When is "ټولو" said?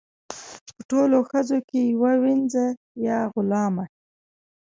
0.89-1.17